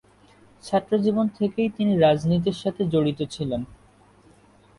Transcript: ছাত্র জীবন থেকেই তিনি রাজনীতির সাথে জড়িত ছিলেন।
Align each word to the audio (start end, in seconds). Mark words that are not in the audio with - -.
ছাত্র 0.63 0.91
জীবন 0.97 1.25
থেকেই 1.29 1.69
তিনি 1.69 1.93
রাজনীতির 1.97 2.57
সাথে 2.63 2.81
জড়িত 2.85 3.19
ছিলেন। 3.31 3.61